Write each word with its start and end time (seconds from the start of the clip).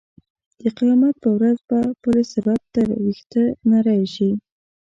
د 0.61 0.63
قیامت 0.77 1.15
په 1.23 1.29
ورځ 1.37 1.57
به 1.69 1.79
پل 2.01 2.15
صراط 2.31 2.61
تر 2.75 2.87
وېښته 3.03 3.43
نرۍ 3.69 4.03
شي. 4.13 4.29